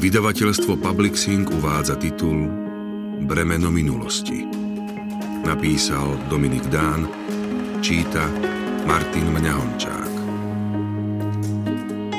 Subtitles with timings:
[0.00, 2.48] Vydavateľstvo Public Sync uvádza titul
[3.28, 4.48] Bremeno minulosti.
[5.44, 7.04] Napísal Dominik Dán,
[7.84, 8.24] číta
[8.88, 10.12] Martin Mňahončák.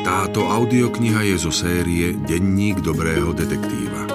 [0.06, 4.06] Táto audiokniha je zo série Denník dobrého detektíva.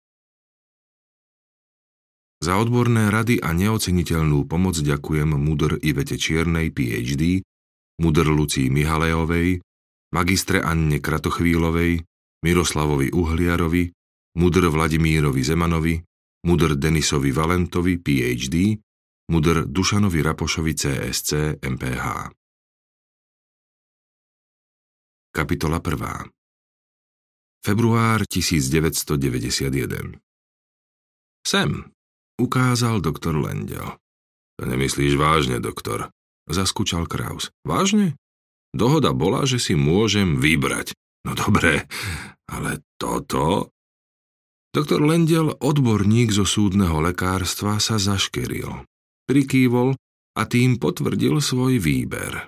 [2.45, 7.41] Za odborné rady a neoceniteľnú pomoc ďakujem mudr Ivete Čiernej, PhD,
[8.03, 9.65] mudr Lucii Mihalejovej,
[10.13, 12.05] magistre Anne Kratochvílovej,
[12.45, 13.89] Miroslavovi Uhliarovi,
[14.37, 15.97] mudr Vladimírovi Zemanovi,
[16.45, 18.77] mudr Denisovi Valentovi, PhD,
[19.33, 22.05] mudr Dušanovi Rapošovi, CSC, MPH.
[25.35, 26.31] Kapitola 1.
[27.67, 30.23] Február 1991
[31.43, 31.91] Sem,
[32.39, 33.99] ukázal doktor Lendel.
[34.55, 36.15] To nemyslíš vážne, doktor,
[36.47, 37.51] Zaskúčal Kraus.
[37.67, 38.15] Vážne?
[38.71, 40.95] Dohoda bola, že si môžem vybrať.
[41.27, 41.91] No dobre,
[42.47, 43.75] ale toto...
[44.71, 48.87] Doktor Lendel, odborník zo súdneho lekárstva, sa zaškeril.
[49.27, 49.99] Prikývol
[50.39, 52.47] a tým potvrdil svoj výber.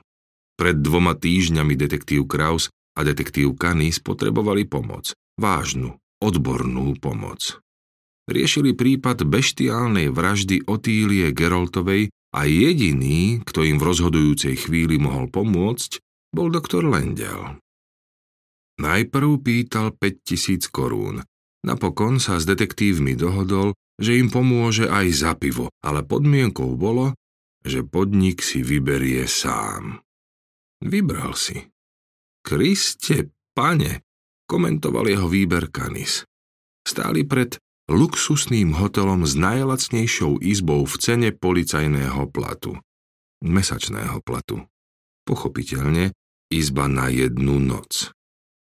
[0.55, 5.13] Pred dvoma týždňami detektív Kraus a detektív Kanis potrebovali pomoc.
[5.37, 7.61] Vážnu, odbornú pomoc.
[8.27, 16.03] Riešili prípad beštiálnej vraždy Otílie Geroltovej a jediný, kto im v rozhodujúcej chvíli mohol pomôcť,
[16.35, 17.63] bol doktor Lendel.
[18.77, 21.23] Najprv pýtal 5000 korún.
[21.65, 27.17] Napokon sa s detektívmi dohodol, že im pomôže aj za pivo, ale podmienkou bolo,
[27.65, 30.05] že podnik si vyberie sám.
[30.85, 31.76] Vybral si.
[32.47, 34.07] Kriste, pane,
[34.47, 36.23] komentoval jeho výber Kanis.
[36.87, 37.59] Stáli pred
[37.91, 42.79] luxusným hotelom s najlacnejšou izbou v cene policajného platu.
[43.43, 44.63] Mesačného platu.
[45.27, 46.15] Pochopiteľne,
[46.47, 48.15] izba na jednu noc.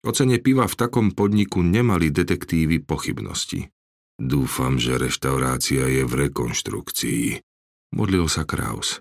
[0.03, 3.71] O cene piva v takom podniku nemali detektívy pochybnosti.
[4.19, 7.25] Dúfam, že reštaurácia je v rekonštrukcii.
[7.95, 8.99] Modlil sa Kraus.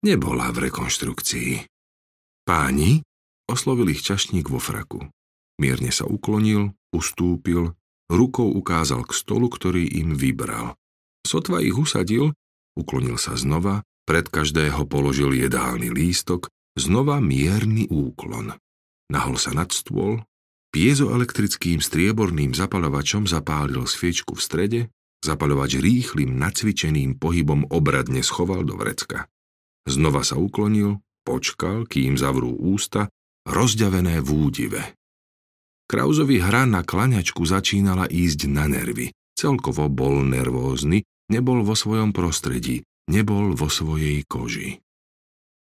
[0.00, 1.68] Nebola v rekonštrukcii.
[2.48, 3.05] Páni?
[3.46, 5.06] Oslovil ich čašník vo fraku.
[5.56, 7.72] Mierne sa uklonil, ustúpil
[8.06, 10.78] Rukou ukázal k stolu, ktorý im vybral.
[11.26, 12.38] Sotva ich usadil,
[12.78, 16.46] uklonil sa znova, pred každého položil jedálny lístok,
[16.78, 18.54] znova mierny úklon.
[19.10, 20.22] Nahol sa nad stôl,
[20.70, 24.80] piezoelektrickým strieborným zapalovačom zapálil sviečku v strede,
[25.26, 29.26] zapaľovač rýchlým nacvičeným pohybom obradne schoval do vrecka.
[29.82, 33.10] Znova sa uklonil, počkal, kým zavrú ústa,
[33.46, 34.82] rozďavené v údive.
[35.86, 39.14] Krauzovi hra na klaňačku začínala ísť na nervy.
[39.38, 44.82] Celkovo bol nervózny, nebol vo svojom prostredí, nebol vo svojej koži.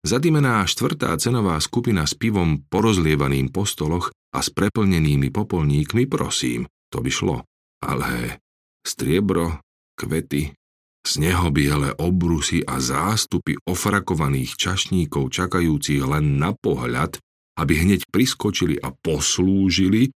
[0.02, 7.04] Zadimená štvrtá cenová skupina s pivom porozlievaným po stoloch a s preplnenými popolníkmi, prosím, to
[7.04, 7.38] by šlo.
[7.84, 8.42] Ale
[8.88, 9.62] striebro,
[10.00, 10.56] kvety,
[11.04, 17.19] snehobiele obrusy a zástupy ofrakovaných čašníkov čakajúcich len na pohľad
[17.57, 20.13] aby hneď priskočili a poslúžili,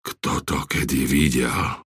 [0.00, 1.84] kto to kedy videl.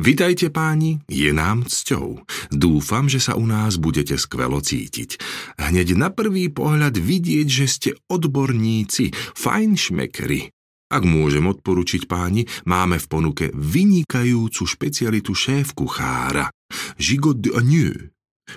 [0.00, 2.24] Vitajte páni, je nám cťou.
[2.48, 5.20] Dúfam, že sa u nás budete skvelo cítiť.
[5.60, 10.48] Hneď na prvý pohľad vidieť, že ste odborníci, fajn šmekery.
[10.88, 16.48] Ak môžem odporučiť páni, máme v ponuke vynikajúcu špecialitu šéf kuchára.
[16.96, 17.52] Žigot de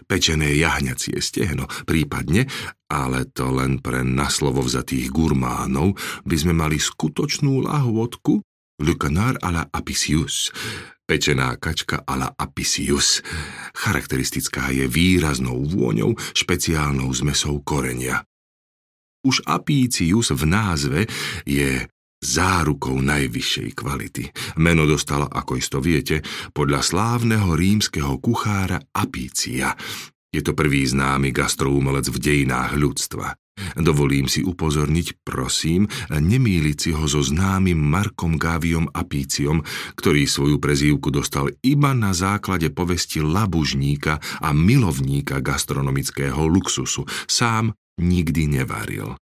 [0.08, 2.48] pečené jahňacie stehno, prípadne,
[2.88, 8.44] ale to len pre naslovo vzatých gurmánov, by sme mali skutočnú lahôdku
[8.82, 10.50] Le Canard à la Apicius,
[11.12, 13.20] Pečená kačka ala apisius.
[13.76, 18.24] Charakteristická je výraznou vôňou, špeciálnou zmesou korenia.
[19.28, 21.12] Už apícius v názve
[21.44, 21.84] je
[22.22, 24.24] zárukou najvyššej kvality.
[24.62, 26.22] Meno dostala, ako isto viete,
[26.54, 29.74] podľa slávneho rímskeho kuchára Apícia.
[30.32, 33.36] Je to prvý známy gastroumelec v dejinách ľudstva.
[33.76, 39.62] Dovolím si upozorniť, prosím, nemýliť si ho so známym Markom Gaviom Apíciom,
[40.00, 47.06] ktorý svoju prezývku dostal iba na základe povesti labužníka a milovníka gastronomického luxusu.
[47.28, 49.21] Sám nikdy nevaril.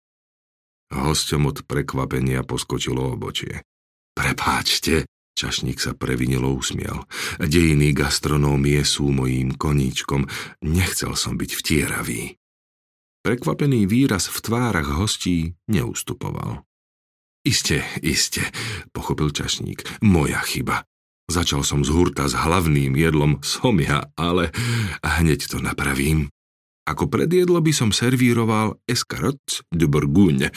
[0.92, 3.64] Hosťom od prekvapenia poskočilo obočie.
[4.12, 5.08] Prepáčte,
[5.40, 7.08] čašník sa previnilo usmiel.
[7.40, 10.28] Dejiny gastronómie sú mojím koníčkom.
[10.68, 12.36] Nechcel som byť vtieravý.
[13.24, 16.66] Prekvapený výraz v tvárach hostí neustupoval.
[17.42, 18.46] Iste, iste,
[18.94, 20.04] pochopil čašník.
[20.06, 20.86] Moja chyba.
[21.32, 24.52] Začal som z hurta s hlavným jedlom som ja, ale
[25.00, 26.28] hneď to napravím.
[26.90, 29.40] Ako predjedlo by som servíroval escarot
[29.70, 30.50] de Bourgogne,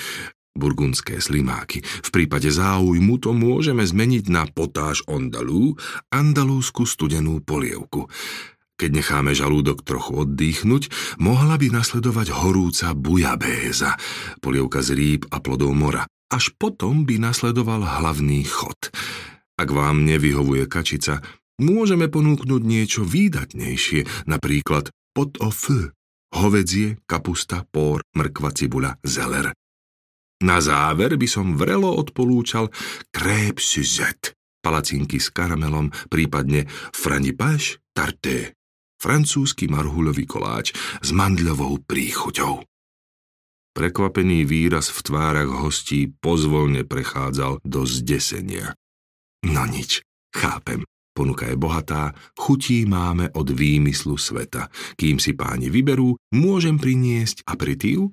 [0.55, 1.83] burgundské slimáky.
[1.83, 5.75] V prípade záujmu to môžeme zmeniť na potáž ondalú,
[6.15, 8.07] andalúsku studenú polievku.
[8.75, 10.91] Keď necháme žalúdok trochu oddychnúť,
[11.23, 13.95] mohla by nasledovať horúca bujabéza,
[14.43, 16.03] polievka z rýb a plodov mora.
[16.33, 18.91] Až potom by nasledoval hlavný chod.
[19.55, 21.23] Ak vám nevyhovuje kačica,
[21.63, 25.55] môžeme ponúknuť niečo výdatnejšie, napríklad pot au
[26.39, 29.55] hovedzie, kapusta, pór, mrkva, cibuľa, zeler.
[30.43, 32.69] Na záver by som vrelo odporúčal
[33.15, 38.53] crêpe suzette, palacinky s karamelom, prípadne franipage tarté
[39.05, 40.73] francúzsky marhuľový koláč
[41.05, 42.65] s mandľovou príchuťou.
[43.77, 48.73] Prekvapený výraz v tvárach hostí pozvolne prechádzal do zdesenia.
[49.45, 50.01] No nič,
[50.33, 50.89] chápem.
[51.15, 54.67] Ponuka je bohatá, chutí máme od výmyslu sveta.
[54.99, 58.11] Kým si páni vyberú, môžem priniesť aperitív?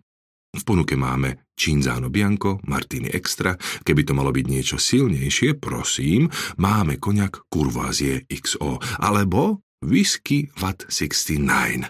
[0.52, 6.28] V ponuke máme Cinzano Bianco, Martini Extra, keby to malo byť niečo silnejšie, prosím,
[6.62, 11.90] máme koniak Courvoisier XO, alebo Whisky Vat 69.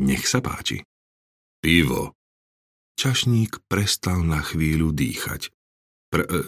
[0.00, 0.80] Nech sa páči.
[1.60, 2.16] Pivo.
[2.96, 5.52] Čašník prestal na chvíľu dýchať.
[6.08, 6.40] Pr- e,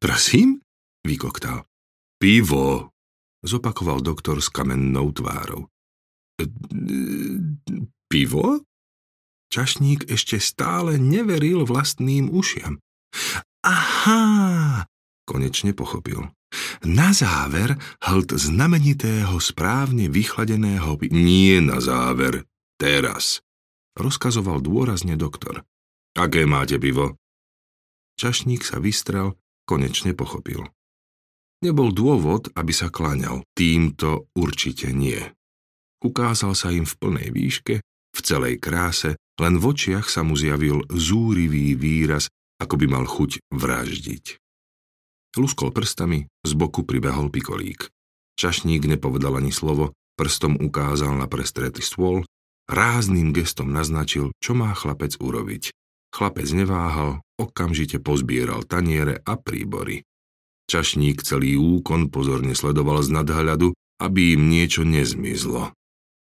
[0.00, 0.64] prosím?
[1.04, 1.66] Vykoktal.
[2.16, 2.91] Pivo,
[3.42, 5.68] zopakoval doktor s kamennou tvárou.
[6.40, 6.46] E,
[8.08, 8.62] pivo?
[9.52, 12.80] Čašník ešte stále neveril vlastným ušiam.
[13.62, 14.88] Aha,
[15.28, 16.32] konečne pochopil.
[16.88, 20.96] Na záver hlt znamenitého správne vychladeného...
[21.12, 22.48] Nie na záver,
[22.80, 23.44] teraz,
[23.96, 25.64] rozkazoval dôrazne doktor.
[26.16, 27.16] Aké máte pivo?
[28.20, 30.68] Čašník sa vystrel, konečne pochopil.
[31.62, 33.46] Nebol dôvod, aby sa kláňal.
[33.54, 35.22] Týmto určite nie.
[36.02, 37.74] Ukázal sa im v plnej výške,
[38.12, 42.26] v celej kráse, len v očiach sa mu zjavil zúrivý výraz,
[42.58, 44.42] ako by mal chuť vraždiť.
[45.38, 47.88] Luskol prstami, z boku pribehol pikolík.
[48.36, 52.26] Čašník nepovedal ani slovo, prstom ukázal na prestretý stôl,
[52.66, 55.70] rázným gestom naznačil, čo má chlapec urobiť.
[56.12, 60.04] Chlapec neváhal, okamžite pozbieral taniere a príbory.
[60.72, 65.76] Čašník celý úkon pozorne sledoval z nadhľadu, aby im niečo nezmizlo.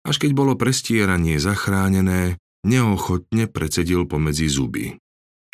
[0.04, 2.36] Až keď bolo prestieranie zachránené,
[2.68, 5.00] neochotne precedil pomedzi zuby.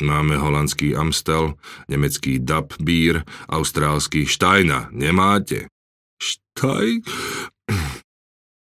[0.03, 1.55] Máme holandský Amstel,
[1.87, 4.91] nemecký Dub Beer, austrálsky Steina.
[4.91, 5.71] Nemáte?
[6.19, 6.99] Štaj?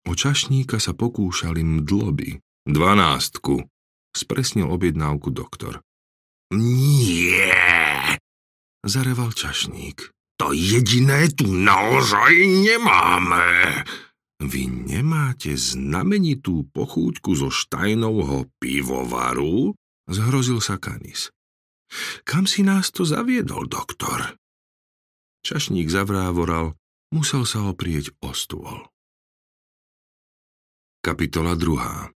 [0.06, 2.38] O čašníka sa pokúšali mdloby.
[2.70, 3.66] Dvanástku.
[4.14, 5.82] Spresnil objednávku doktor.
[6.54, 7.73] Nie,
[8.84, 10.12] zareval čašník.
[10.38, 13.48] To jediné tu naozaj nemáme.
[14.44, 19.72] Vy nemáte znamenitú pochúťku zo Štajnovho pivovaru?
[20.12, 21.32] Zhrozil sa Kanis.
[22.28, 24.36] Kam si nás to zaviedol, doktor?
[25.48, 26.76] Čašník zavrávoral,
[27.16, 28.90] musel sa oprieť o stôl.
[31.04, 32.12] Kapitola 2.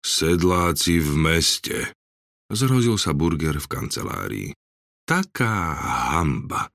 [0.00, 1.76] Sedláci v meste.
[2.46, 4.48] Zhrozil sa burger v kancelárii.
[5.06, 5.78] Taká
[6.10, 6.66] hamba.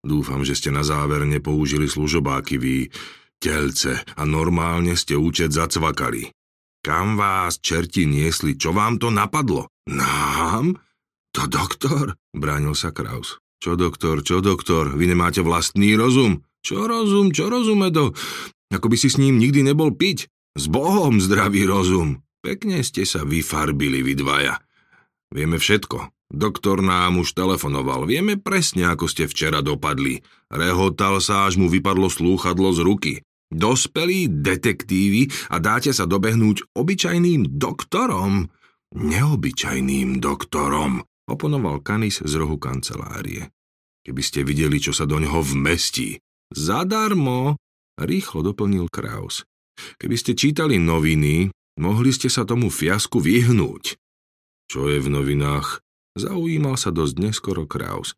[0.00, 2.88] Dúfam, že ste na záver nepoužili služobáky vy,
[3.36, 6.32] telce, a normálne ste účet zacvakali.
[6.80, 8.56] Kam vás čerti niesli?
[8.56, 9.68] Čo vám to napadlo?
[9.92, 10.80] Nám?
[11.36, 12.16] To doktor?
[12.32, 13.44] Bránil sa Kraus.
[13.60, 14.96] Čo doktor, čo doktor?
[14.96, 16.40] Vy nemáte vlastný rozum?
[16.64, 18.16] Čo rozum, čo rozume to?
[18.72, 20.32] Ako by si s ním nikdy nebol piť?
[20.56, 22.24] S Bohom zdravý rozum.
[22.40, 24.56] Pekne ste sa vyfarbili vy dvaja.
[25.28, 26.19] Vieme všetko.
[26.30, 28.06] Doktor nám už telefonoval.
[28.06, 30.22] Vieme presne, ako ste včera dopadli.
[30.46, 33.14] Rehotal sa, až mu vypadlo slúchadlo z ruky.
[33.50, 38.46] Dospelí detektívy a dáte sa dobehnúť obyčajným doktorom?
[38.94, 43.50] Neobyčajným doktorom, oponoval Kanis z rohu kancelárie.
[44.06, 46.22] Keby ste videli, čo sa do ňoho vmestí.
[46.54, 47.58] Zadarmo,
[47.98, 49.42] rýchlo doplnil Kraus.
[49.98, 51.50] Keby ste čítali noviny,
[51.82, 53.98] mohli ste sa tomu fiasku vyhnúť.
[54.70, 55.82] Čo je v novinách?
[56.20, 58.12] Zaujímal sa dosť neskoro Kraus.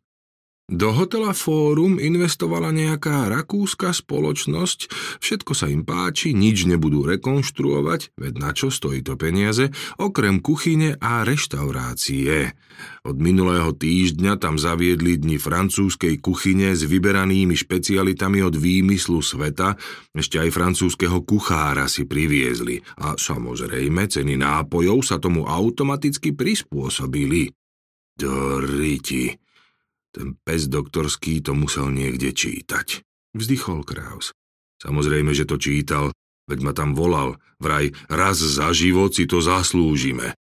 [0.71, 4.87] Do hotela Fórum investovala nejaká rakúska spoločnosť,
[5.19, 10.95] všetko sa im páči, nič nebudú rekonštruovať, veď na čo stojí to peniaze, okrem kuchyne
[11.03, 12.55] a reštaurácie.
[13.03, 19.75] Od minulého týždňa tam zaviedli dni francúzskej kuchyne s vyberanými špecialitami od výmyslu sveta,
[20.15, 27.51] ešte aj francúzského kuchára si priviezli a samozrejme ceny nápojov sa tomu automaticky prispôsobili.
[28.13, 29.33] Doriti,
[30.13, 33.01] ten pes doktorský to musel niekde čítať.
[33.33, 34.29] Vzdychol Kraus.
[34.77, 36.13] Samozrejme, že to čítal,
[36.45, 37.41] veď ma tam volal.
[37.57, 40.37] Vraj, raz za život si to zaslúžime.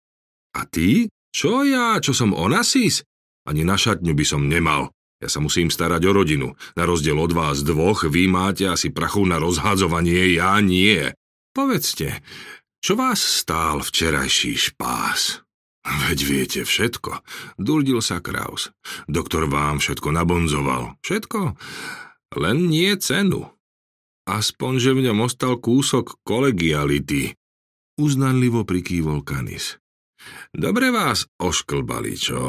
[0.56, 1.12] A ty?
[1.28, 2.00] Čo ja?
[2.00, 3.04] Čo som onasis?
[3.44, 4.88] Ani na šatňu by som nemal.
[5.18, 6.48] Ja sa musím starať o rodinu.
[6.78, 11.10] Na rozdiel od vás dvoch, vy máte asi prachu na rozhadzovanie, ja nie.
[11.50, 12.22] Povedzte,
[12.78, 15.42] čo vás stál včerajší špás?
[15.88, 17.24] Veď viete všetko.
[17.56, 18.68] Durdil sa Kraus.
[19.08, 21.00] Doktor vám všetko nabonzoval.
[21.00, 21.56] Všetko?
[22.36, 23.48] Len nie cenu.
[24.28, 27.32] Aspoň, že v ňom ostal kúsok kolegiality.
[27.96, 29.80] Uznanlivo prikývol Kanis.
[30.52, 32.40] Dobre vás ošklbali, čo?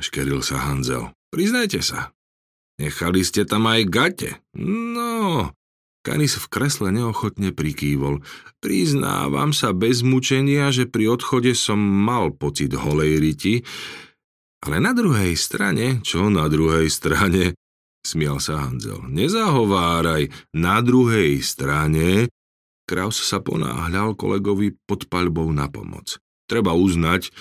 [0.00, 1.12] Škeril sa Hanzel.
[1.28, 2.16] Priznajte sa.
[2.80, 4.30] Nechali ste tam aj gate.
[4.58, 5.52] No,
[6.04, 8.20] Kanis v kresle neochotne prikývol.
[8.60, 13.64] Priznávam sa bez mučenia, že pri odchode som mal pocit holej riti,
[14.64, 17.56] ale na druhej strane, čo na druhej strane,
[18.04, 19.00] smial sa Hanzel.
[19.08, 22.28] Nezahováraj, na druhej strane...
[22.84, 26.20] Kraus sa ponáhľal kolegovi pod paľbou na pomoc.
[26.44, 27.32] Treba uznať,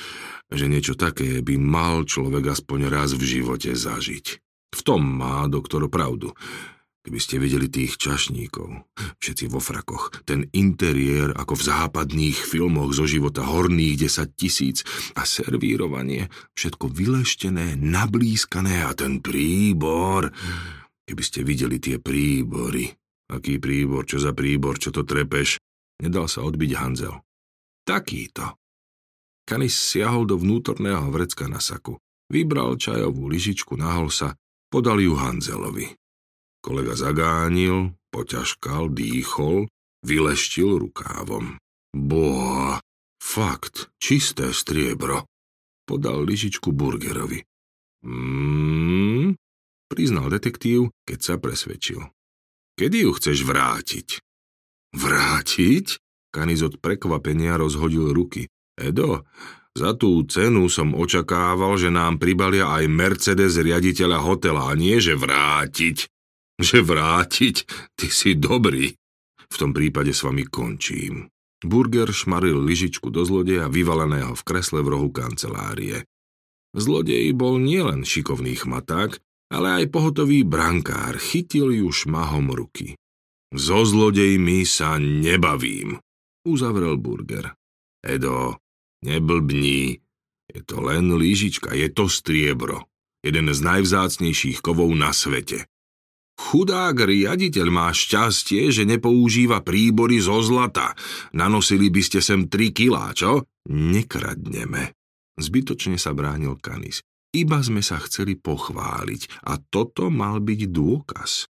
[0.47, 4.39] že niečo také by mal človek aspoň raz v živote zažiť.
[4.71, 6.31] V tom má doktor pravdu.
[7.03, 8.87] Keby ste videli tých čašníkov,
[9.19, 15.27] všetci vo frakoch, ten interiér ako v západných filmoch zo života horných 10 tisíc a
[15.27, 20.31] servírovanie, všetko vyleštené, nablískané a ten príbor.
[21.03, 22.87] Keby ste videli tie príbory.
[23.27, 25.59] Aký príbor, čo za príbor, čo to trepeš?
[25.99, 27.19] Nedal sa odbiť Hanzel.
[27.83, 28.55] Takýto.
[29.43, 31.99] Kanis siahol do vnútorného vrecka na saku.
[32.31, 34.39] Vybral čajovú lyžičku, nahol sa,
[34.71, 35.91] podal ju Hanzelovi.
[36.63, 39.67] Kolega zagánil, poťažkal, dýchol,
[40.07, 41.59] vyleštil rukávom.
[41.91, 42.79] Boha,
[43.19, 45.27] fakt, čisté striebro.
[45.83, 47.43] Podal lyžičku burgerovi.
[48.07, 49.35] Mmm,
[49.91, 51.99] priznal detektív, keď sa presvedčil.
[52.79, 54.23] Kedy ju chceš vrátiť?
[54.95, 55.99] Vrátiť?
[56.31, 58.47] Kaniz od prekvapenia rozhodil ruky.
[58.79, 59.27] Edo,
[59.75, 65.19] za tú cenu som očakával, že nám pribalia aj Mercedes riaditeľa hotela, a nie že
[65.19, 66.12] vrátiť.
[66.61, 67.55] Že vrátiť?
[67.97, 68.93] Ty si dobrý.
[69.49, 71.29] V tom prípade s vami končím.
[71.63, 76.03] Burger šmaril lyžičku do zlodeja vyvaleného v kresle v rohu kancelárie.
[76.73, 79.21] Zlodej bol nielen šikovný chmaták,
[79.53, 82.97] ale aj pohotový brankár, chytil ju šmahom ruky.
[83.53, 86.01] So zlodejmi sa nebavím,
[86.41, 87.53] uzavrel Burger.
[88.01, 88.57] Edo,
[89.05, 90.01] neblbní,
[90.49, 92.89] je to len lyžička, je to striebro.
[93.23, 95.69] Jeden z najvzácnejších kovov na svete.
[96.33, 100.97] Chudák riaditeľ má šťastie, že nepoužíva príbory zo zlata.
[101.33, 103.45] Nanosili by ste sem 3 kilá, čo?
[103.69, 104.97] Nekradneme.
[105.37, 107.01] Zbytočne sa bránil Kanis.
[107.33, 111.49] Iba sme sa chceli pochváliť a toto mal byť dôkaz.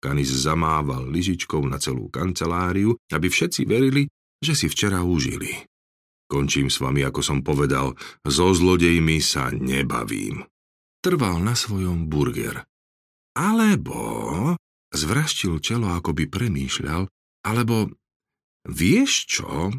[0.00, 4.08] Kanis zamával lyžičkou na celú kanceláriu, aby všetci verili,
[4.40, 5.52] že si včera užili.
[6.28, 10.44] Končím s vami, ako som povedal, so zlodejmi sa nebavím.
[11.00, 12.64] Trval na svojom burger.
[13.38, 14.58] Alebo
[14.90, 17.06] zvraštil čelo, ako by premýšľal,
[17.46, 17.86] alebo
[18.66, 19.70] vieš čo?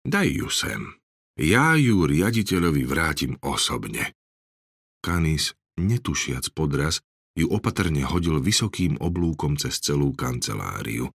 [0.00, 0.82] Daj ju sem.
[1.36, 4.16] Ja ju riaditeľovi vrátim osobne.
[5.04, 7.04] Kanis, netušiac podraz,
[7.36, 11.12] ju opatrne hodil vysokým oblúkom cez celú kanceláriu.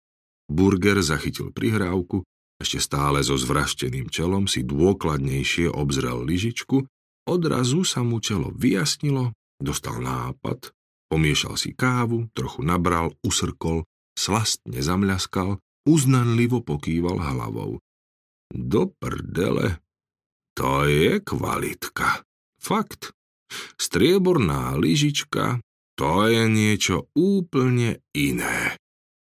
[0.50, 2.26] Burger zachytil prihrávku,
[2.58, 6.90] ešte stále so zvrašteným čelom si dôkladnejšie obzrel lyžičku,
[7.30, 9.30] odrazu sa mu čelo vyjasnilo,
[9.62, 10.74] dostal nápad,
[11.08, 13.88] Pomiešal si kávu, trochu nabral, usrkol,
[14.18, 17.80] slastne zamľaskal, uznanlivo pokýval hlavou.
[18.52, 19.80] Do prdele,
[20.56, 22.24] to je kvalitka.
[22.60, 23.16] Fakt.
[23.80, 25.64] Strieborná lyžička,
[25.96, 28.76] to je niečo úplne iné.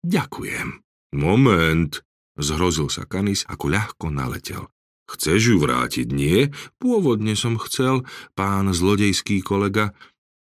[0.05, 0.85] Ďakujem.
[1.17, 2.05] Moment,
[2.37, 4.69] zhrozil sa Kanis, ako ľahko naletel.
[5.09, 6.49] Chceš ju vrátiť, nie?
[6.81, 9.93] Pôvodne som chcel, pán zlodejský kolega,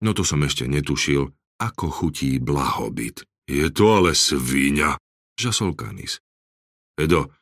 [0.03, 3.27] no to som ešte netušil, ako chutí blahobyt.
[3.49, 4.95] Je to ale svíňa,
[5.35, 6.21] žasol Kanis.
[6.99, 7.33] Edo,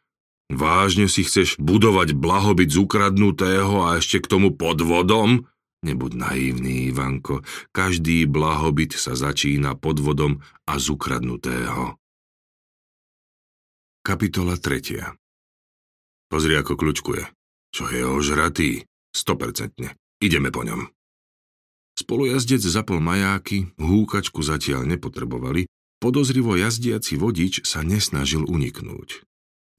[0.50, 5.46] vážne si chceš budovať blahobyt z ukradnutého a ešte k tomu podvodom?
[5.86, 12.02] Nebuď naivný, Ivanko, každý blahobyt sa začína podvodom a z ukradnutého.
[14.02, 16.32] Kapitola 3.
[16.32, 17.24] Pozri, ako kľúčkuje.
[17.76, 18.70] Čo je ožratý?
[19.12, 20.00] Stopercentne.
[20.24, 20.97] Ideme po ňom.
[21.98, 25.66] Spolujazdec zapol majáky, húkačku zatiaľ nepotrebovali,
[25.98, 29.25] podozrivo jazdiaci vodič sa nesnažil uniknúť.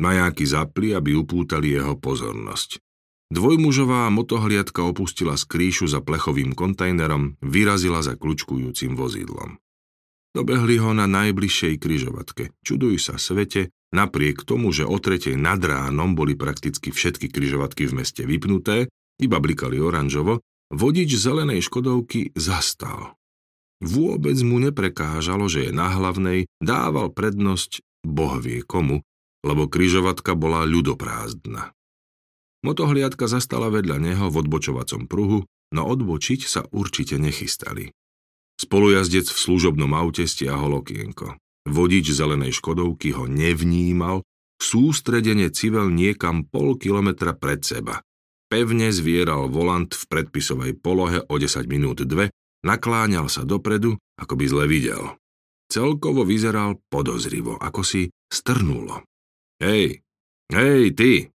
[0.02, 2.82] Majáky zapli, aby upútali jeho pozornosť.
[3.30, 9.62] Dvojmužová motohliadka opustila skrýšu za plechovým kontajnerom, vyrazila za kľúčkujúcim vozidlom.
[10.34, 12.50] Dobehli ho na najbližšej kryžovatke.
[12.66, 18.04] Čuduj sa svete, Napriek tomu, že o tretej nad ránom boli prakticky všetky kryžovatky v
[18.04, 23.18] meste vypnuté, iba blikali oranžovo, vodič zelenej škodovky zastal.
[23.78, 29.06] Vôbec mu neprekážalo, že je na hlavnej, dával prednosť boh vie komu,
[29.46, 31.72] lebo kryžovatka bola ľudoprázdna.
[32.66, 37.94] Motohliadka zastala vedľa neho v odbočovacom pruhu, no odbočiť sa určite nechystali.
[38.58, 41.38] Spolujazdec v služobnom aute stiahol okienko.
[41.70, 44.26] Vodič zelenej škodovky ho nevnímal,
[44.58, 48.02] sústredene civel niekam pol kilometra pred seba.
[48.48, 52.32] Pevne zvieral volant v predpisovej polohe o 10 minút dve,
[52.64, 55.20] nakláňal sa dopredu, ako by zle videl.
[55.68, 59.04] Celkovo vyzeral podozrivo, ako si strnulo.
[59.60, 60.00] Hej,
[60.48, 61.28] hej, ty!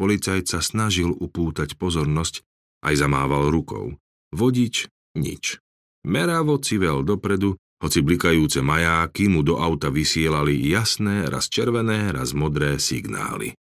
[0.00, 2.40] Policajt sa snažil upútať pozornosť,
[2.80, 4.00] aj zamával rukou.
[4.32, 4.88] Vodič
[5.18, 5.60] nič.
[6.06, 12.78] Meravo civel dopredu, hoci blikajúce majáky mu do auta vysielali jasné, raz červené, raz modré
[12.80, 13.52] signály.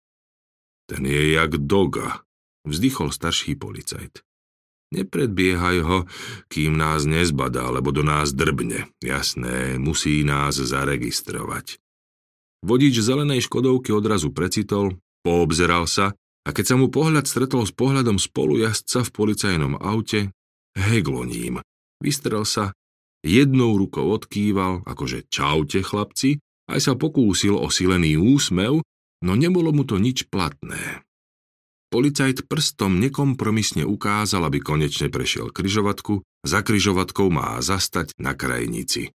[0.86, 2.25] Ten je jak doga,
[2.66, 4.20] vzdychol starší policajt.
[4.94, 5.98] Nepredbiehaj ho,
[6.46, 8.86] kým nás nezbadá, lebo do nás drbne.
[9.02, 11.82] Jasné, musí nás zaregistrovať.
[12.62, 16.14] Vodič zelenej škodovky odrazu precitol, poobzeral sa
[16.46, 20.30] a keď sa mu pohľad stretol s pohľadom spolujazdca v policajnom aute,
[20.78, 21.58] hegloním.
[21.98, 22.70] Vystrel sa
[23.26, 26.38] Jednou rukou odkýval, akože čaute chlapci,
[26.70, 28.86] aj sa pokúsil o silený úsmev,
[29.26, 31.02] no nebolo mu to nič platné.
[31.86, 39.14] Policajt prstom nekompromisne ukázal, aby konečne prešiel kryžovatku, za kryžovatkou má zastať na krajnici.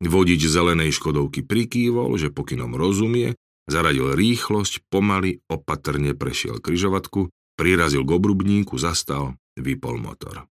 [0.00, 3.36] Vodič zelenej škodovky prikývol, že pokynom rozumie,
[3.68, 10.48] zaradil rýchlosť, pomaly, opatrne prešiel kryžovatku, prirazil k obrubníku, zastal, vypol motor.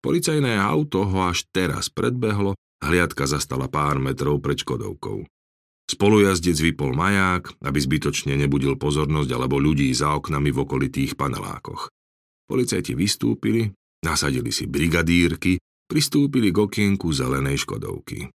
[0.00, 5.26] Policajné auto ho až teraz predbehlo, hliadka zastala pár metrov pred Škodovkou.
[5.88, 11.88] Spolujazdec vypol maják, aby zbytočne nebudil pozornosť alebo ľudí za oknami v okolitých panelákoch.
[12.44, 13.72] Policajti vystúpili,
[14.04, 15.56] nasadili si brigadírky,
[15.88, 18.28] pristúpili k okienku zelenej Škodovky.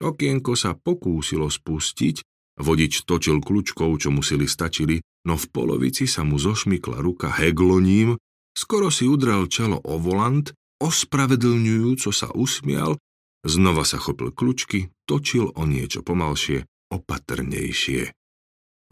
[0.00, 2.24] Okienko sa pokúsilo spustiť,
[2.56, 8.16] vodič točil kľúčkou, čo museli stačili, no v polovici sa mu zošmykla ruka hegloním,
[8.56, 13.00] skoro si udrel čelo o volant ospravedlňujúco sa usmial,
[13.44, 18.14] znova sa chopil kľúčky, točil o niečo pomalšie, opatrnejšie.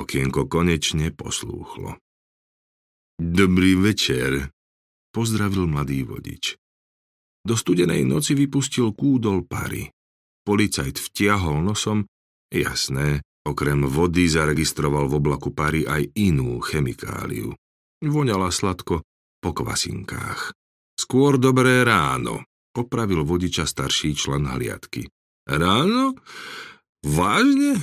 [0.03, 2.01] Okienko konečne poslúchlo.
[3.23, 4.51] Dobrý večer,
[5.15, 6.59] pozdravil mladý vodič.
[7.43, 9.91] Do studenej noci vypustil kúdol pary.
[10.43, 12.03] Policajt vtiahol nosom,
[12.51, 17.55] jasné, okrem vody zaregistroval v oblaku pary aj inú chemikáliu.
[18.03, 19.07] Voňala sladko
[19.39, 20.55] po kvasinkách.
[20.99, 22.43] Skôr dobré ráno,
[22.75, 25.07] opravil vodiča starší člen hliadky.
[25.47, 26.19] Ráno?
[27.03, 27.83] Vážne?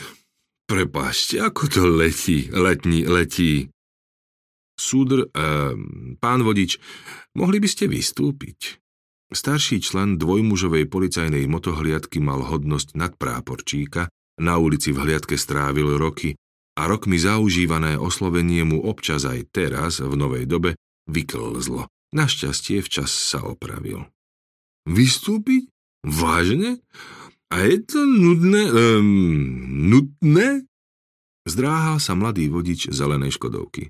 [0.69, 3.67] Prepašte, ako to letí, letní, letí.
[4.79, 5.75] Súdr, eh,
[6.23, 6.79] pán vodič,
[7.35, 8.79] mohli by ste vystúpiť?
[9.29, 16.39] Starší člen dvojmužovej policajnej motohliadky mal hodnosť nadpráporčíka, na ulici v hliadke strávil roky
[16.79, 20.79] a rokmi zaužívané oslovenie mu občas aj teraz, v novej dobe,
[21.11, 21.91] vyklzlo.
[22.15, 24.07] Našťastie včas sa opravil.
[24.87, 25.67] Vystúpiť?
[26.07, 26.79] Vážne?
[27.49, 28.69] A je to nudné?
[28.69, 30.69] Um, nutné?
[31.49, 33.89] Zdráhal sa mladý vodič zelenej škodovky.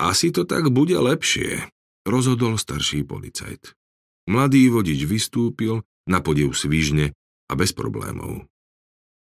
[0.00, 1.70] Asi to tak bude lepšie,
[2.02, 3.78] rozhodol starší policajt.
[4.26, 7.12] Mladý vodič vystúpil, na podiv svižne
[7.48, 8.48] a bez problémov.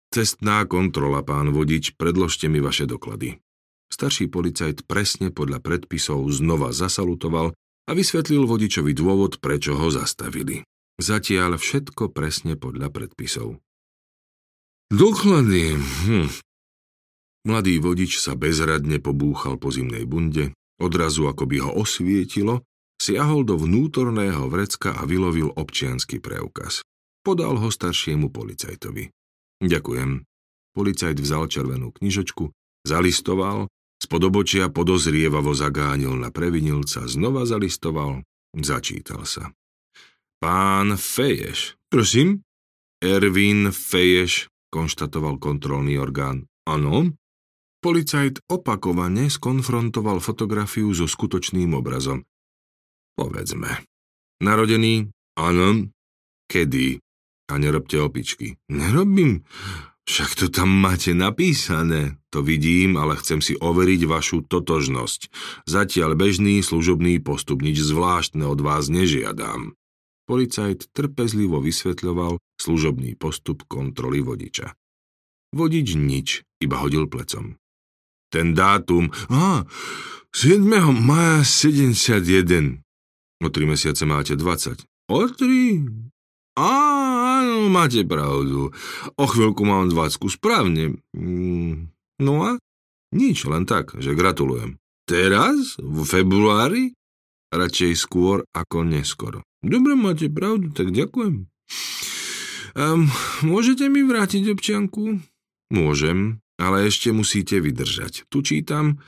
[0.09, 3.37] Cestná kontrola, pán vodič, predložte mi vaše doklady.
[3.89, 7.53] Starší policajt presne podľa predpisov znova zasalutoval
[7.89, 10.61] a vysvetlil vodičovi dôvod, prečo ho zastavili.
[10.99, 13.63] Zatiaľ všetko presne podľa predpisov.
[14.91, 15.79] Doklady.
[15.79, 16.27] Hm.
[17.47, 22.67] Mladý vodič sa bezradne pobúchal po zimnej bunde, odrazu ako by ho osvietilo,
[22.99, 26.83] siahol do vnútorného vrecka a vylovil občiansky preukaz.
[27.23, 29.07] Podal ho staršiemu policajtovi.
[29.63, 30.27] Ďakujem.
[30.75, 32.51] Policajt vzal červenú knižočku,
[32.83, 38.23] zalistoval Spodobočia podozrievavo zagánil na previnilca, znova zalistoval,
[38.55, 39.51] začítal sa.
[40.39, 41.75] Pán Feješ.
[41.91, 42.47] Prosím?
[43.03, 46.47] Ervin Feješ, konštatoval kontrolný orgán.
[46.63, 47.11] Áno?
[47.79, 52.23] Policajt opakovane skonfrontoval fotografiu so skutočným obrazom.
[53.15, 53.83] Povedzme.
[54.39, 55.11] Narodený?
[55.39, 55.91] Áno.
[56.47, 56.99] Kedy?
[57.51, 58.59] A nerobte opičky.
[58.71, 59.43] Nerobím.
[60.07, 62.19] Však to tam máte napísané.
[62.31, 65.29] To vidím, ale chcem si overiť vašu totožnosť.
[65.67, 69.78] Zatiaľ bežný služobný postup nič zvláštne od vás nežiadam.
[70.29, 74.77] Policajt trpezlivo vysvetľoval služobný postup kontroly vodiča.
[75.57, 77.57] Vodič nič, iba hodil plecom.
[78.29, 79.65] Ten dátum, á,
[80.29, 80.61] 7.
[80.93, 82.85] maja 71.
[83.41, 84.85] O tri mesiace máte 20.
[85.09, 85.81] O tri?
[86.53, 88.69] Áno, máte pravdu.
[89.17, 91.01] O chvíľku mám dvacku, správne.
[91.17, 91.89] Mm,
[92.21, 92.61] no a?
[93.09, 94.77] Nič, len tak, že gratulujem.
[95.09, 95.81] Teraz?
[95.81, 96.93] V februári?
[97.49, 99.48] Radšej skôr ako neskoro.
[99.59, 101.51] Dobre, máte pravdu, tak ďakujem.
[102.79, 103.11] Um,
[103.43, 105.19] môžete mi vrátiť občianku?
[105.73, 108.29] Môžem, ale ešte musíte vydržať.
[108.31, 109.03] Tu čítam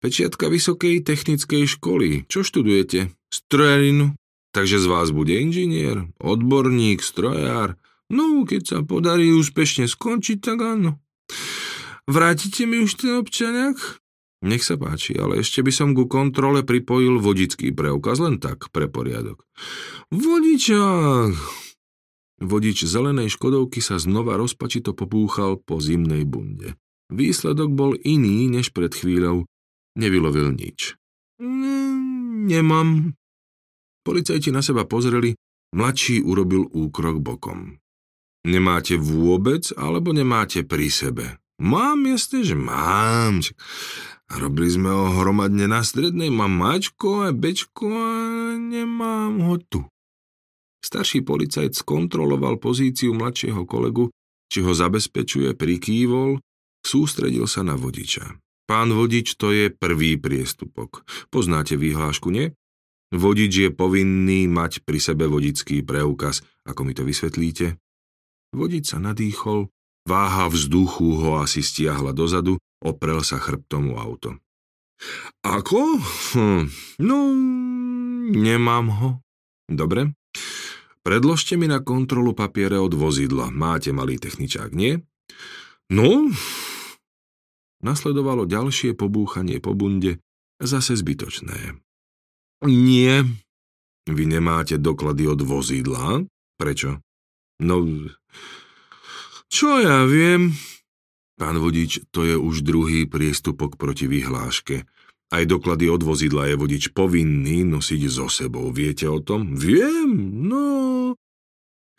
[0.00, 2.24] Pečiatka Vysokej technickej školy.
[2.26, 3.12] Čo študujete?
[3.30, 4.16] Strojarinu.
[4.50, 7.78] Takže z vás bude inžinier, odborník, strojár.
[8.10, 10.98] No, keď sa podarí úspešne skončiť, tak áno.
[12.10, 14.02] Vrátite mi už ten občaniak?
[14.40, 18.88] Nech sa páči, ale ešte by som ku kontrole pripojil vodický preukaz, len tak, pre
[18.88, 19.44] poriadok.
[20.08, 21.36] Vodičák!
[22.40, 26.80] Vodič zelenej škodovky sa znova rozpačito popúchal po zimnej bunde.
[27.12, 29.44] Výsledok bol iný než pred chvíľou.
[29.92, 30.96] Nevylovil nič.
[32.48, 33.12] Nemám,
[34.00, 35.36] Policajti na seba pozreli,
[35.76, 37.76] mladší urobil úkrok bokom.
[38.48, 41.36] Nemáte vôbec, alebo nemáte pri sebe?
[41.60, 43.44] Mám, jasne, že mám.
[44.32, 48.12] Robili sme ho hromadne na strednej, mám mačko a bečko a
[48.56, 49.84] nemám ho tu.
[50.80, 54.08] Starší policajt skontroloval pozíciu mladšieho kolegu,
[54.48, 56.40] či ho zabezpečuje, prikývol,
[56.80, 58.40] sústredil sa na vodiča.
[58.64, 61.04] Pán vodič, to je prvý priestupok.
[61.28, 62.56] Poznáte výhlášku, nie?
[63.12, 67.76] Vodič je povinný mať pri sebe vodický preukaz, ako mi to vysvetlíte?
[68.54, 69.68] Vodič sa nadýchol,
[70.08, 74.36] váha vzduchu ho asi stiahla dozadu, oprel sa chrbtom o auto.
[75.40, 75.96] Ako?
[76.36, 76.64] Hm,
[77.00, 77.18] no,
[78.36, 79.08] nemám ho.
[79.64, 80.12] Dobre.
[81.00, 83.48] Predložte mi na kontrolu papiere od vozidla.
[83.48, 85.00] Máte malý techničák, nie?
[85.88, 86.28] No.
[87.80, 90.20] Nasledovalo ďalšie pobúchanie po bunde,
[90.60, 91.80] zase zbytočné.
[92.68, 93.24] Nie.
[94.04, 96.28] Vy nemáte doklady od vozidla?
[96.60, 97.00] Prečo?
[97.64, 97.80] No,
[99.50, 100.54] čo ja viem?
[101.34, 104.86] Pán vodič, to je už druhý priestupok proti vyhláške.
[105.30, 108.70] Aj doklady od vozidla je vodič povinný nosiť so sebou.
[108.70, 109.58] Viete o tom?
[109.58, 110.64] Viem, no...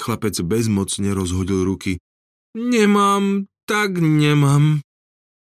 [0.01, 2.01] Chlapec bezmocne rozhodil ruky.
[2.57, 4.81] Nemám, tak nemám.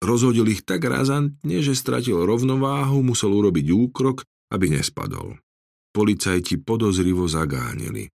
[0.04, 5.42] Rozhodil ich tak razantne, že stratil rovnováhu, musel urobiť úkrok aby nespadol.
[5.90, 8.06] Policajti podozrivo zagánili.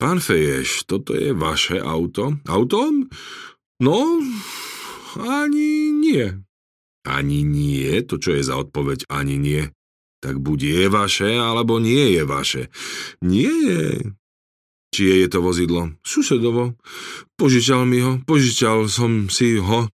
[0.00, 2.40] Pán Feješ, toto je vaše auto?
[2.48, 2.88] Auto?
[3.80, 3.98] No,
[5.16, 6.26] ani nie.
[7.04, 8.04] Ani nie?
[8.04, 9.62] To čo je za odpoveď ani nie?
[10.20, 12.62] Tak buď je vaše, alebo nie je vaše.
[13.24, 13.84] Nie je.
[14.92, 15.96] Čie je to vozidlo?
[16.04, 16.76] Susedovo.
[17.40, 19.88] Požičal mi ho, požičal som si ho.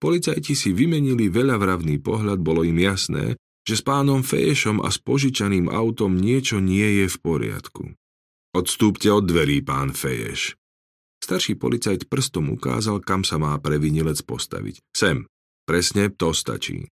[0.00, 5.68] Policajti si vymenili veľavravný pohľad, bolo im jasné, že s pánom Feješom a s požičaným
[5.68, 7.82] autom niečo nie je v poriadku.
[8.56, 10.56] Odstúpte od dverí, pán Feješ.
[11.20, 14.80] Starší policajt prstom ukázal, kam sa má previnilec postaviť.
[14.96, 15.28] Sem,
[15.68, 16.88] presne to stačí.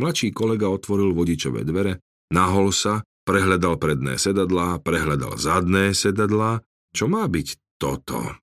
[0.00, 2.00] Mladší kolega otvoril vodičové dvere,
[2.32, 6.64] nahol sa, prehľadal predné sedadlá, prehľadal zadné sedadlá.
[6.96, 8.40] Čo má byť toto?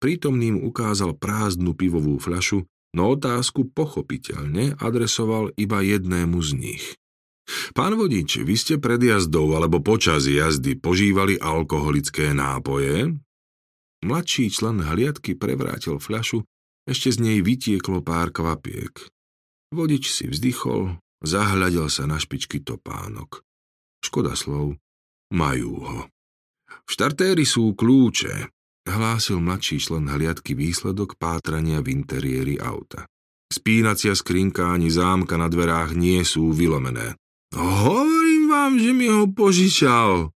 [0.00, 2.64] Prítomným ukázal prázdnu pivovú fľašu,
[2.96, 6.84] no otázku pochopiteľne adresoval iba jednému z nich.
[7.74, 13.16] Pán vodič, vy ste pred jazdou alebo počas jazdy požívali alkoholické nápoje?
[14.00, 16.40] Mladší člen hliadky prevrátil fľašu,
[16.88, 18.96] ešte z nej vytieklo pár kvapiek.
[19.70, 23.44] Vodič si vzdychol, zahľadil sa na špičky topánok.
[24.00, 24.80] Škoda slov.
[25.30, 26.00] Majú ho.
[26.66, 28.50] V štartéri sú kľúče,
[28.88, 33.06] hlásil mladší člen hliadky výsledok pátrania v interiéri auta.
[33.50, 37.19] Spínacia skrinka ani zámka na dverách nie sú vylomené.
[37.54, 40.30] Hovorím vám, že mi ho požičal.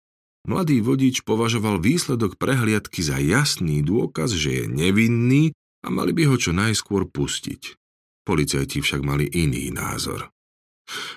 [0.42, 6.36] Mladý vodič považoval výsledok prehliadky za jasný dôkaz, že je nevinný a mali by ho
[6.40, 7.78] čo najskôr pustiť.
[8.26, 10.30] Policajti však mali iný názor.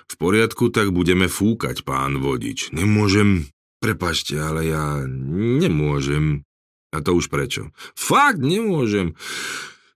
[0.06, 2.70] V poriadku, tak budeme fúkať, pán vodič.
[2.70, 3.50] Nemôžem,
[3.82, 6.46] prepašte, ale ja nemôžem.
[6.94, 7.74] A to už prečo?
[7.98, 9.18] Fakt nemôžem.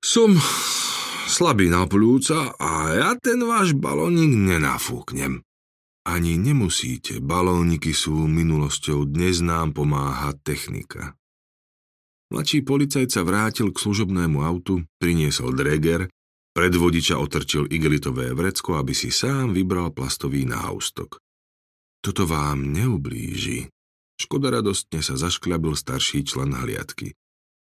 [0.02, 0.34] Som
[1.30, 5.46] slabý na plúca a ja ten váš balónik nenafúknem.
[6.10, 11.14] Ani nemusíte, balóniky sú minulosťou, dnes nám pomáha technika.
[12.34, 16.10] Mladší policajt sa vrátil k služobnému autu, priniesol dreger,
[16.50, 21.22] pred vodiča otrčil igelitové vrecko, aby si sám vybral plastový náustok.
[22.02, 23.70] Toto vám neublíži.
[24.18, 27.14] Škoda radostne sa zaškľabil starší člen hliadky.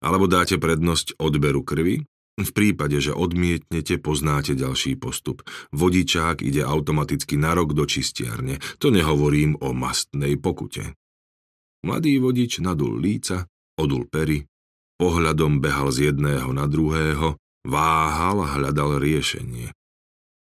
[0.01, 2.09] Alebo dáte prednosť odberu krvi?
[2.41, 5.45] V prípade, že odmietnete, poznáte ďalší postup.
[5.71, 8.57] Vodičák ide automaticky na rok do čistiarne.
[8.81, 10.97] To nehovorím o mastnej pokute.
[11.85, 13.45] Mladý vodič nadul líca,
[13.77, 14.45] odul pery,
[15.01, 19.73] pohľadom behal z jedného na druhého, váhal a hľadal riešenie.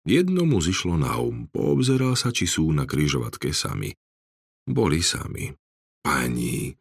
[0.04, 3.92] Jedno mu zišlo na um, poobzeral sa, či sú na kryžovatke sami.
[4.68, 5.52] Boli sami.
[6.00, 6.72] Pani,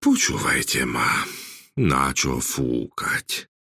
[0.00, 1.24] počúvajte ma,
[1.80, 3.53] na čo fúkať?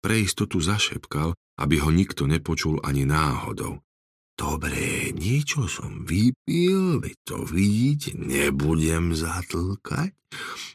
[0.00, 3.84] Pre istotu zašepkal, aby ho nikto nepočul ani náhodou.
[4.40, 10.16] Dobre, niečo som vypil, veď to vidíte, nebudem zatlkať.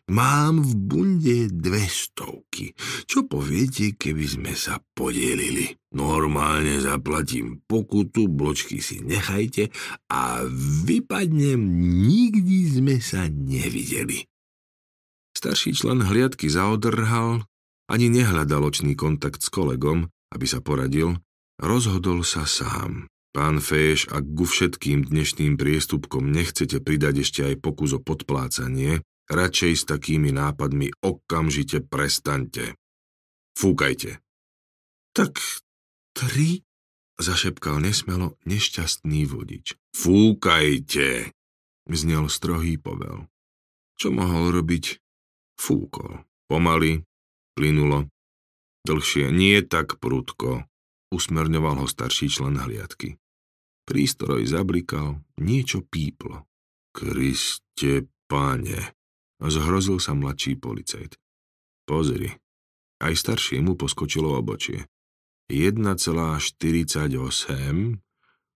[0.05, 2.77] Mám v bunde dve stovky.
[3.09, 5.73] Čo poviete, keby sme sa podielili?
[5.97, 9.73] Normálne zaplatím pokutu, bločky si nechajte
[10.13, 10.45] a
[10.85, 11.57] vypadnem,
[12.05, 14.29] nikdy sme sa nevideli.
[15.33, 17.49] Starší člen hliadky zaodrhal,
[17.91, 21.21] ani nehľadal očný kontakt s kolegom, aby sa poradil,
[21.61, 23.07] rozhodol sa sám.
[23.35, 29.73] Pán Féš, ak ku všetkým dnešným priestupkom nechcete pridať ešte aj pokus o podplácanie, radšej
[29.75, 32.79] s takými nápadmi okamžite prestaňte.
[33.59, 34.23] Fúkajte.
[35.11, 35.39] Tak
[36.15, 36.63] tri?
[37.15, 39.79] Zašepkal nesmelo nešťastný vodič.
[39.95, 41.31] Fúkajte,
[41.87, 43.27] znel strohý povel.
[43.95, 44.99] Čo mohol robiť?
[45.55, 46.27] Fúkol.
[46.51, 47.07] Pomaly,
[47.55, 48.11] Plynulo.
[48.85, 50.69] Dlhšie, nie tak prudko,
[51.09, 53.17] usmerňoval ho starší člen hliadky.
[53.89, 56.45] Prístroj zablikal, niečo píplo.
[56.91, 58.93] Kriste, pane,
[59.41, 61.17] zhrozil sa mladší policajt.
[61.87, 62.35] Pozri,
[63.01, 64.85] aj staršiemu poskočilo obočie.
[65.49, 68.04] 1,48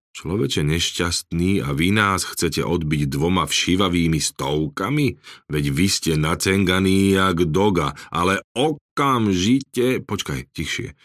[0.09, 5.07] Človeče nešťastný a vy nás chcete odbiť dvoma všivavými stovkami?
[5.47, 10.01] Veď vy ste nacenganí jak doga, ale okamžite...
[10.03, 10.97] Počkaj, tichšie.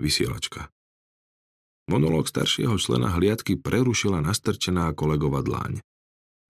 [0.00, 0.72] Vysielačka.
[1.86, 5.78] Monológ staršieho člena hliadky prerušila nastrčená kolegova dláň.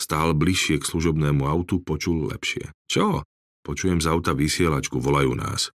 [0.01, 2.73] Stál bližšie k služobnému autu, počul lepšie.
[2.89, 3.27] Čo?
[3.67, 5.75] Počujem z auta vysielačku, volajú nás.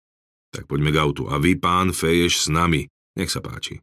[0.51, 1.23] Tak poďme k autu.
[1.31, 2.85] A vy, pán Feješ, s nami.
[3.17, 3.81] Nech sa páči.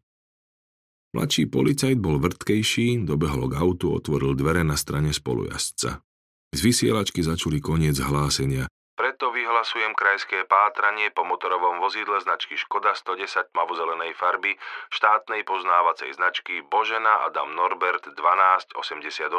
[1.14, 6.03] Mladší policajt bol vrtkejší, dobehol k autu, otvoril dvere na strane spolujazca.
[6.50, 8.66] Z vysielačky začuli koniec hlásenia.
[8.98, 14.59] Preto vyhlasujem krajské pátranie po motorovom vozidle značky Škoda 110 tmavozelenej farby
[14.90, 19.31] štátnej poznávacej značky Božena Adam Norbert 1288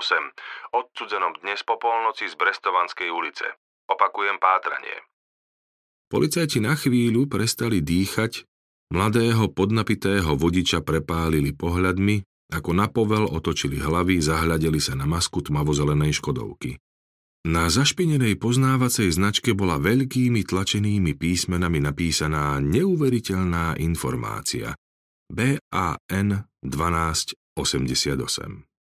[0.72, 3.52] odsudzenom dnes po polnoci z Brestovanskej ulice.
[3.92, 5.04] Opakujem pátranie.
[6.08, 8.48] Policajti na chvíľu prestali dýchať
[8.94, 12.22] Mladého podnapitého vodiča prepálili pohľadmi,
[12.54, 16.78] ako na povel otočili hlavy, zahľadeli sa na masku tmavozelenej škodovky.
[17.46, 24.74] Na zašpinenej poznávacej značke bola veľkými tlačenými písmenami napísaná neuveriteľná informácia
[25.30, 26.30] BAN
[26.66, 28.75] 1288.